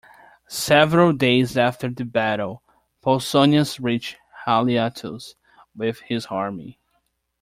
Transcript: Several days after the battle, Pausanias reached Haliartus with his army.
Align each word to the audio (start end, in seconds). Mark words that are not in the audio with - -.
Several 0.47 1.13
days 1.13 1.55
after 1.55 1.87
the 1.87 2.05
battle, 2.05 2.63
Pausanias 3.03 3.79
reached 3.79 4.15
Haliartus 4.47 5.35
with 5.75 5.99
his 5.99 6.25
army. 6.25 6.79